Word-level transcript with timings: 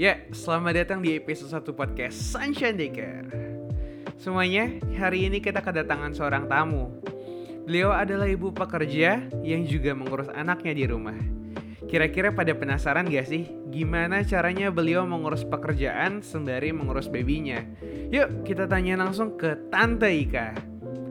Ya, 0.00 0.24
selamat 0.32 0.72
datang 0.72 1.04
di 1.04 1.20
episode 1.20 1.52
1 1.52 1.68
podcast 1.76 2.16
Sunshine 2.16 2.80
Daycare. 2.80 3.28
Semuanya, 4.16 4.80
hari 4.96 5.28
ini 5.28 5.36
kita 5.36 5.60
kedatangan 5.60 6.16
seorang 6.16 6.48
tamu. 6.48 6.96
Beliau 7.68 7.92
adalah 7.92 8.24
ibu 8.24 8.56
pekerja 8.56 9.20
yang 9.44 9.68
juga 9.68 9.92
mengurus 9.92 10.32
anaknya 10.32 10.72
di 10.72 10.84
rumah. 10.88 11.18
Kira-kira 11.92 12.32
pada 12.32 12.56
penasaran 12.56 13.04
gak 13.04 13.28
sih 13.28 13.52
gimana 13.68 14.24
caranya 14.24 14.72
beliau 14.72 15.04
mengurus 15.04 15.44
pekerjaan 15.44 16.24
sembari 16.24 16.72
mengurus 16.72 17.12
babynya? 17.12 17.60
Yuk, 18.08 18.48
kita 18.48 18.64
tanya 18.64 18.96
langsung 18.96 19.36
ke 19.36 19.68
Tante 19.68 20.08
Ika. 20.08 20.56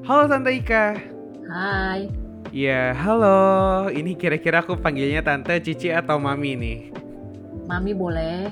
Halo 0.09 0.25
Tante 0.25 0.57
Ika. 0.57 0.97
Hai. 1.45 2.09
Ya, 2.49 2.97
halo. 2.97 3.93
Ini 3.93 4.17
kira-kira 4.17 4.65
aku 4.65 4.73
panggilnya 4.73 5.21
Tante, 5.21 5.61
Cici, 5.61 5.93
atau 5.93 6.17
Mami 6.17 6.57
nih? 6.57 7.00
Mami 7.71 7.95
boleh. 7.95 8.51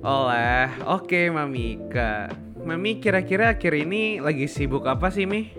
Olah, 0.00 0.72
oke 0.88 1.28
Mami 1.28 1.76
Ika. 1.76 2.32
Mami 2.64 3.04
kira-kira 3.04 3.52
akhir 3.52 3.76
ini 3.76 4.16
lagi 4.16 4.48
sibuk 4.48 4.88
apa 4.88 5.12
sih 5.12 5.28
Mi? 5.28 5.52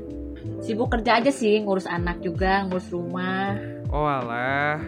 Sibuk 0.65 0.89
kerja 0.89 1.21
aja 1.21 1.29
sih, 1.29 1.61
ngurus 1.61 1.85
anak 1.85 2.25
juga, 2.25 2.65
ngurus 2.65 2.89
rumah. 2.89 3.53
Oh 3.93 4.09
alah. 4.09 4.81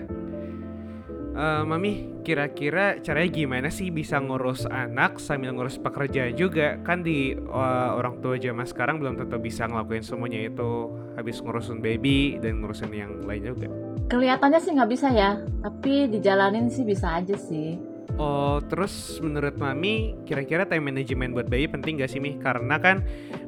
Eh, 1.39 1.63
Mami, 1.63 2.19
kira-kira 2.25 2.97
caranya 2.99 3.29
gimana 3.29 3.69
sih 3.69 3.93
bisa 3.93 4.17
ngurus 4.17 4.65
anak 4.65 5.21
sambil 5.21 5.53
ngurus 5.53 5.77
pekerjaan 5.77 6.33
juga? 6.33 6.81
Kan 6.81 7.05
di 7.05 7.37
eh, 7.37 7.89
orang 7.93 8.25
tua 8.25 8.41
zaman 8.41 8.65
sekarang 8.65 8.97
belum 8.97 9.21
tentu 9.21 9.37
bisa 9.37 9.69
ngelakuin 9.69 10.01
semuanya 10.01 10.49
itu. 10.49 10.89
Habis 11.13 11.45
ngurusin 11.45 11.79
baby 11.79 12.41
dan 12.41 12.59
ngurusin 12.59 12.89
yang 12.89 13.21
lain 13.23 13.53
juga. 13.53 13.69
Kelihatannya 14.09 14.59
sih 14.59 14.73
nggak 14.73 14.89
bisa 14.89 15.13
ya, 15.13 15.37
tapi 15.61 16.09
dijalanin 16.09 16.73
sih 16.73 16.81
bisa 16.81 17.21
aja 17.21 17.37
sih. 17.37 17.77
Oh, 18.19 18.59
terus 18.59 19.15
menurut 19.23 19.55
Mami, 19.55 20.19
kira-kira 20.27 20.67
time 20.67 20.91
management 20.91 21.31
buat 21.31 21.47
bayi 21.47 21.71
penting 21.71 22.03
gak 22.03 22.11
sih, 22.11 22.19
Mi? 22.19 22.35
Karena 22.35 22.75
kan 22.75 22.99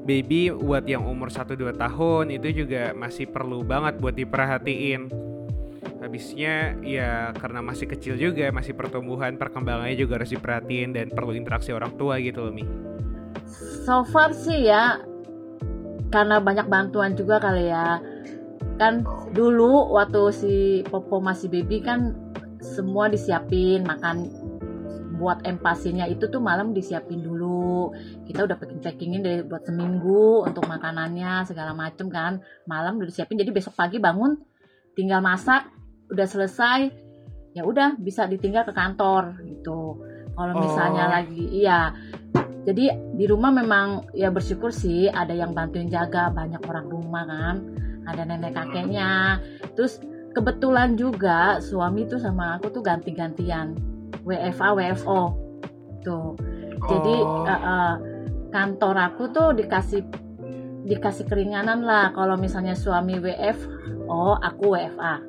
baby 0.08 0.48
buat 0.48 0.88
yang 0.88 1.04
umur 1.04 1.28
1-2 1.28 1.76
tahun 1.76 2.32
itu 2.32 2.64
juga 2.64 2.96
masih 2.96 3.28
perlu 3.28 3.68
banget 3.68 4.00
buat 4.00 4.16
diperhatiin. 4.16 5.12
Habisnya 6.00 6.80
ya 6.88 7.36
karena 7.36 7.60
masih 7.60 7.92
kecil 7.92 8.16
juga, 8.16 8.48
masih 8.56 8.72
pertumbuhan, 8.72 9.36
perkembangannya 9.36 10.00
juga 10.00 10.24
harus 10.24 10.32
diperhatiin 10.32 10.96
dan 10.96 11.12
perlu 11.12 11.36
interaksi 11.36 11.76
orang 11.76 11.92
tua 12.00 12.16
gitu 12.24 12.48
loh, 12.48 12.56
Mi. 12.56 12.64
So 13.84 14.08
far 14.08 14.32
sih 14.32 14.72
ya, 14.72 15.04
karena 16.16 16.40
banyak 16.40 16.72
bantuan 16.72 17.20
juga 17.20 17.44
kali 17.44 17.68
ya. 17.68 18.00
Kan 18.80 19.04
dulu 19.36 19.92
waktu 19.94 20.32
si 20.32 20.54
Popo 20.88 21.20
masih 21.20 21.52
baby 21.52 21.84
kan 21.84 22.16
semua 22.64 23.10
disiapin 23.10 23.86
makan 23.86 24.32
buat 25.22 25.46
empasinya 25.46 26.10
itu 26.10 26.26
tuh 26.34 26.42
malam 26.42 26.74
disiapin 26.74 27.22
dulu. 27.22 27.94
Kita 28.26 28.42
udah 28.42 28.58
packing 28.58 28.82
packingin 28.82 29.22
dari 29.22 29.46
buat 29.46 29.62
seminggu 29.62 30.42
untuk 30.50 30.66
makanannya 30.66 31.46
segala 31.46 31.78
macem 31.78 32.10
kan. 32.10 32.42
Malam 32.66 32.98
udah 32.98 33.06
disiapin 33.06 33.38
jadi 33.38 33.54
besok 33.54 33.78
pagi 33.78 34.02
bangun 34.02 34.34
tinggal 34.98 35.22
masak 35.22 35.70
udah 36.10 36.28
selesai 36.28 36.80
ya 37.54 37.62
udah 37.62 38.02
bisa 38.02 38.26
ditinggal 38.26 38.66
ke 38.66 38.74
kantor 38.74 39.38
gitu. 39.46 40.02
Kalau 40.34 40.54
misalnya 40.58 41.06
Oh. 41.06 41.12
lagi 41.22 41.46
iya. 41.54 41.94
Jadi 42.62 42.90
di 43.18 43.26
rumah 43.30 43.54
memang 43.54 44.10
ya 44.18 44.34
bersyukur 44.34 44.74
sih 44.74 45.06
ada 45.10 45.34
yang 45.34 45.54
bantuin 45.54 45.90
jaga 45.90 46.34
banyak 46.34 46.62
orang 46.66 46.88
rumah 46.90 47.24
kan. 47.30 47.56
Ada 48.10 48.26
nenek 48.26 48.58
kakeknya. 48.58 49.38
Terus 49.78 50.02
kebetulan 50.34 50.98
juga 50.98 51.62
suami 51.62 52.10
tuh 52.10 52.18
sama 52.18 52.58
aku 52.58 52.74
tuh 52.74 52.82
ganti-gantian 52.82 53.91
WFA 54.26 54.68
WFO 54.78 55.20
tuh. 56.06 56.36
Jadi 56.82 57.16
Oh. 57.22 57.46
eh, 57.46 57.62
eh, 57.62 57.96
kantor 58.52 58.96
aku 58.98 59.24
tuh 59.30 59.54
dikasih 59.54 60.02
dikasih 60.86 61.30
keringanan 61.30 61.86
lah. 61.86 62.10
Kalau 62.12 62.36
misalnya 62.36 62.74
suami 62.74 63.22
WF 63.22 63.58
oh 64.10 64.36
aku 64.42 64.76
WFA 64.76 65.24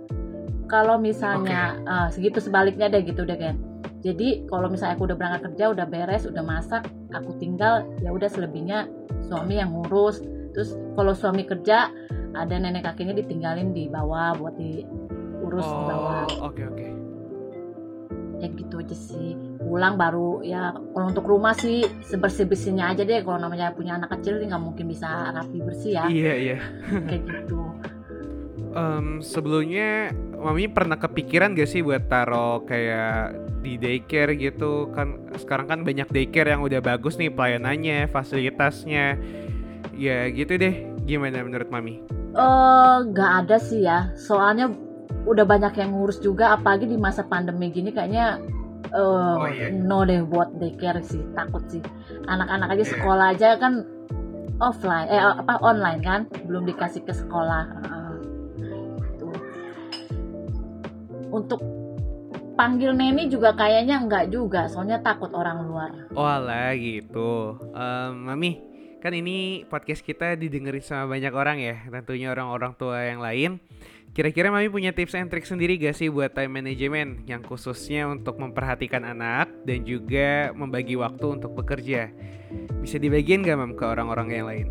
kalau 0.66 0.96
misalnya 0.96 1.76
eh, 1.84 2.08
segitu 2.08 2.40
sebaliknya 2.40 2.88
deh 2.88 3.04
gitu 3.04 3.22
deh 3.28 3.36
kan 3.36 3.60
jadi 4.02 4.48
kalau 4.50 4.66
misalnya 4.66 4.98
aku 4.98 5.06
udah 5.06 5.14
berangkat 5.20 5.40
kerja 5.52 5.64
udah 5.70 5.86
beres 5.86 6.26
udah 6.26 6.42
masak 6.42 6.88
aku 7.14 7.36
tinggal 7.38 7.86
ya 8.02 8.10
udah 8.10 8.26
selebihnya 8.26 8.90
suami 9.32 9.62
yang 9.62 9.70
ngurus. 9.72 10.20
Terus 10.52 10.76
kalau 10.98 11.16
suami 11.16 11.46
kerja 11.48 11.88
ada 12.34 12.54
nenek 12.58 12.84
kakeknya 12.84 13.24
ditinggalin 13.24 13.72
di 13.72 13.88
bawah 13.88 14.36
buat 14.36 14.58
diurus 14.58 15.64
di 15.64 15.82
bawah. 15.88 16.26
Oh, 16.42 16.50
oke 16.50 16.62
oke. 16.66 16.86
Ya 18.42 18.50
gitu 18.50 18.82
aja 18.82 18.96
sih 18.98 19.38
pulang 19.62 19.94
baru 19.94 20.42
ya 20.42 20.74
kalau 20.74 21.06
untuk 21.14 21.30
rumah 21.30 21.54
sih 21.54 21.86
sebersih 22.02 22.50
bersihnya 22.50 22.90
aja 22.90 23.06
deh 23.06 23.22
kalau 23.22 23.38
namanya 23.38 23.70
punya 23.70 23.94
anak 23.94 24.18
kecil 24.18 24.42
nggak 24.42 24.58
mungkin 24.58 24.90
bisa 24.90 25.30
rapi 25.30 25.62
bersih 25.62 25.92
ya 25.94 26.04
Iya, 26.10 26.32
iya. 26.34 26.58
kayak 27.06 27.22
gitu 27.22 27.62
Em, 28.72 29.20
sebelumnya 29.20 30.16
Mami 30.32 30.64
pernah 30.66 30.96
kepikiran 30.96 31.52
gak 31.52 31.68
sih 31.68 31.84
buat 31.84 32.08
taro 32.08 32.64
kayak 32.64 33.36
di 33.60 33.76
daycare 33.76 34.32
gitu 34.34 34.88
kan 34.96 35.28
sekarang 35.36 35.68
kan 35.68 35.78
banyak 35.84 36.08
daycare 36.08 36.50
yang 36.56 36.64
udah 36.64 36.80
bagus 36.82 37.14
nih 37.14 37.30
pelayanannya, 37.30 38.08
fasilitasnya. 38.10 39.20
Ya 39.94 40.26
gitu 40.32 40.56
deh. 40.58 40.88
Gimana 41.04 41.44
menurut 41.44 41.68
Mami? 41.70 42.00
eh 42.32 42.96
nggak 43.12 43.30
ada 43.44 43.60
sih 43.60 43.84
ya 43.84 44.08
soalnya 44.16 44.72
udah 45.22 45.44
banyak 45.46 45.74
yang 45.78 45.94
ngurus 45.94 46.18
juga 46.18 46.54
apalagi 46.54 46.86
di 46.86 46.98
masa 46.98 47.22
pandemi 47.22 47.70
gini 47.70 47.90
kayaknya 47.90 48.42
eh 48.92 48.98
Oh, 49.38 49.48
iya. 49.48 49.72
no 49.72 50.04
deh 50.04 50.20
buat 50.20 50.52
daycare 50.58 51.00
sih 51.00 51.22
takut 51.32 51.64
sih 51.70 51.80
anak-anak 52.26 52.76
aja 52.76 52.84
sekolah 52.84 53.26
aja 53.32 53.48
kan 53.56 53.86
offline 54.60 55.08
eh 55.08 55.16
apa 55.16 55.56
online 55.62 56.00
kan 56.02 56.20
belum 56.44 56.68
dikasih 56.68 57.00
ke 57.02 57.14
sekolah 57.14 57.62
Heeh. 57.72 58.12
Gitu. 59.00 59.26
untuk 61.32 61.60
panggil 62.52 62.92
neni 62.92 63.32
juga 63.32 63.56
kayaknya 63.56 63.96
enggak 63.96 64.28
juga 64.28 64.68
soalnya 64.68 65.00
takut 65.00 65.32
orang 65.32 65.64
luar 65.64 65.90
Oh 66.12 66.28
alah 66.28 66.76
gitu. 66.76 67.56
Em, 67.72 68.12
Mami, 68.28 68.60
kan 69.02 69.10
ini 69.18 69.66
podcast 69.66 70.06
kita 70.06 70.38
didengerin 70.38 70.78
sama 70.78 71.18
banyak 71.18 71.34
orang 71.34 71.58
ya, 71.58 71.82
tentunya 71.90 72.30
orang-orang 72.30 72.78
tua 72.78 73.02
yang 73.02 73.18
lain. 73.18 73.58
Kira-kira 74.14 74.54
Mami 74.54 74.70
punya 74.70 74.94
tips 74.94 75.18
and 75.18 75.26
trick 75.26 75.42
sendiri 75.42 75.74
gak 75.74 75.98
sih 75.98 76.06
buat 76.06 76.30
time 76.30 76.62
management 76.62 77.26
yang 77.26 77.42
khususnya 77.42 78.06
untuk 78.06 78.38
memperhatikan 78.38 79.02
anak 79.02 79.50
dan 79.66 79.82
juga 79.82 80.54
membagi 80.54 80.94
waktu 80.94 81.42
untuk 81.42 81.58
bekerja? 81.58 82.14
Bisa 82.78 83.02
dibagiin 83.02 83.42
gak 83.42 83.58
Mam 83.58 83.74
ke 83.74 83.82
orang-orang 83.82 84.28
yang 84.30 84.46
lain? 84.46 84.66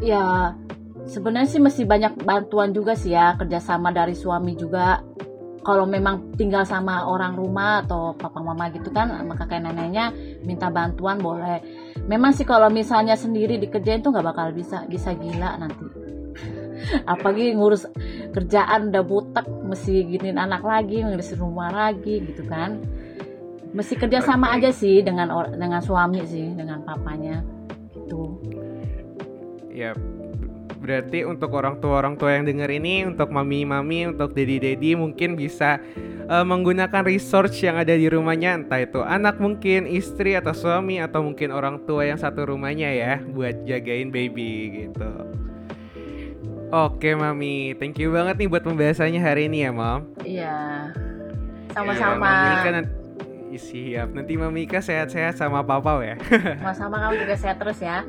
Ya, 0.00 0.56
sebenarnya 1.04 1.50
sih 1.52 1.60
masih 1.60 1.84
banyak 1.84 2.24
bantuan 2.24 2.72
juga 2.72 2.96
sih 2.96 3.12
ya, 3.12 3.36
kerjasama 3.36 3.92
dari 3.92 4.16
suami 4.16 4.56
juga. 4.56 5.04
Kalau 5.66 5.84
memang 5.84 6.32
tinggal 6.38 6.64
sama 6.64 7.04
orang 7.04 7.36
rumah 7.36 7.84
atau 7.84 8.16
papa 8.16 8.40
mama 8.40 8.72
gitu 8.72 8.88
kan, 8.88 9.12
sama 9.12 9.36
kakek 9.36 9.68
neneknya 9.68 10.14
minta 10.46 10.72
bantuan 10.72 11.20
boleh. 11.20 11.60
Memang 12.08 12.32
sih 12.32 12.48
kalau 12.48 12.72
misalnya 12.72 13.14
sendiri 13.14 13.60
dikerjain 13.60 14.00
tuh 14.00 14.16
nggak 14.16 14.26
bakal 14.32 14.48
bisa, 14.56 14.88
bisa 14.88 15.12
gila 15.12 15.60
nanti. 15.60 15.84
Apalagi 17.12 17.52
ngurus 17.52 17.84
kerjaan 18.32 18.88
udah 18.88 19.04
butek, 19.04 19.44
mesti 19.44 20.08
giniin 20.08 20.40
anak 20.40 20.64
lagi, 20.64 21.04
ngurus 21.04 21.36
rumah 21.36 21.68
lagi 21.68 22.24
gitu 22.24 22.48
kan. 22.48 22.80
Mesti 23.76 24.00
kerjasama 24.00 24.56
aja 24.56 24.72
sih 24.72 25.04
dengan 25.04 25.28
dengan 25.52 25.84
suami 25.84 26.24
sih, 26.24 26.48
dengan 26.56 26.80
papanya 26.80 27.44
gitu. 27.92 28.40
Ya, 29.68 29.92
berarti 30.78 31.26
untuk 31.26 31.52
orang 31.58 31.82
tua 31.82 31.98
orang 32.00 32.14
tua 32.14 32.38
yang 32.38 32.46
denger 32.46 32.70
ini, 32.70 33.04
untuk 33.04 33.28
mami-mami, 33.34 34.08
untuk 34.08 34.32
dedi-dedi 34.32 34.94
mungkin 34.94 35.34
bisa 35.34 35.82
eh, 36.30 36.44
menggunakan 36.46 37.02
resource 37.02 37.58
yang 37.60 37.76
ada 37.76 37.92
di 37.98 38.06
rumahnya, 38.06 38.64
entah 38.64 38.80
itu 38.80 39.02
anak 39.02 39.42
mungkin, 39.42 39.90
istri 39.90 40.38
atau 40.38 40.54
suami 40.54 41.02
atau 41.02 41.26
mungkin 41.26 41.50
orang 41.50 41.82
tua 41.84 42.06
yang 42.06 42.16
satu 42.16 42.46
rumahnya 42.46 42.94
ya, 42.94 43.12
buat 43.20 43.66
jagain 43.66 44.14
baby 44.14 44.86
gitu. 44.86 45.10
Oke 46.68 47.16
mami, 47.16 47.72
thank 47.80 47.96
you 47.96 48.12
banget 48.12 48.44
nih 48.44 48.48
buat 48.48 48.60
pembahasannya 48.60 49.20
hari 49.24 49.48
ini 49.48 49.64
ya 49.64 49.72
mam. 49.72 50.04
Iya. 50.20 50.52
Ya, 50.92 51.72
Sama-sama. 51.72 52.28
Mami 52.28 52.68
nanti, 52.68 53.56
siap, 53.56 54.12
nanti 54.12 54.32
mami 54.36 54.68
Ika 54.68 54.84
sehat-sehat 54.84 55.40
sama 55.40 55.64
papa 55.64 55.96
ya. 56.04 56.20
Sama-sama 56.60 57.00
kamu 57.00 57.24
juga 57.24 57.34
sehat 57.40 57.56
terus 57.56 57.80
ya. 57.80 58.04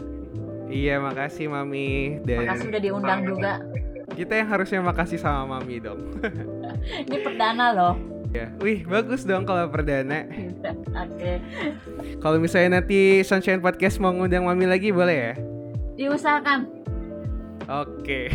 Iya 0.69 1.01
makasih 1.01 1.50
mami 1.50 2.21
dan 2.24 2.45
Makasih 2.45 2.68
udah 2.69 2.81
diundang 2.81 3.19
juga. 3.25 3.54
kita 4.13 4.33
yang 4.38 4.50
harusnya 4.50 4.80
makasih 4.81 5.18
sama 5.18 5.57
mami 5.57 5.77
dong. 5.77 6.00
Ini 7.10 7.18
perdana 7.21 7.74
loh. 7.74 7.95
Ya, 8.30 8.54
wih 8.62 8.86
bagus 8.86 9.25
dong 9.25 9.42
kalau 9.42 9.66
perdana. 9.68 10.30
Oke. 10.94 11.42
Kalau 12.21 12.38
misalnya 12.38 12.77
nanti 12.77 13.25
Sunshine 13.25 13.57
Podcast 13.57 13.98
mau 13.98 14.13
ngundang 14.13 14.45
Mami 14.45 14.69
lagi 14.69 14.94
boleh 14.94 15.18
ya? 15.18 15.33
Diusahakan. 15.98 16.69
Oke. 17.66 18.30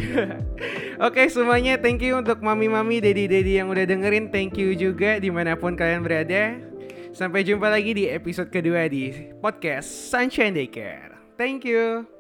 Oke 1.07 1.31
semuanya 1.31 1.79
thank 1.79 2.03
you 2.03 2.19
untuk 2.19 2.39
mami-mami, 2.39 2.99
dedi-dedi 2.99 3.59
yang 3.59 3.71
udah 3.71 3.87
dengerin. 3.87 4.31
Thank 4.31 4.59
you 4.59 4.75
juga 4.75 5.19
di 5.19 5.31
mana 5.31 5.55
pun 5.55 5.75
kalian 5.75 6.03
berada. 6.03 6.59
Sampai 7.15 7.47
jumpa 7.47 7.71
lagi 7.71 7.95
di 7.95 8.11
episode 8.11 8.51
kedua 8.51 8.91
di 8.91 9.31
podcast 9.39 9.87
Sunshine 10.11 10.55
Daycare. 10.55 11.15
Thank 11.35 11.63
you. 11.63 12.13